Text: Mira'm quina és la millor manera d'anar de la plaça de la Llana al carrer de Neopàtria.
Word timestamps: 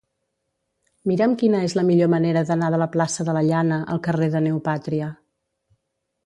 Mira'm 1.11 1.35
quina 1.41 1.59
és 1.67 1.75
la 1.79 1.83
millor 1.89 2.09
manera 2.13 2.43
d'anar 2.47 2.71
de 2.77 2.79
la 2.85 2.87
plaça 2.97 3.27
de 3.29 3.37
la 3.39 3.45
Llana 3.51 3.79
al 3.97 4.03
carrer 4.09 4.31
de 4.37 4.43
Neopàtria. 4.49 5.13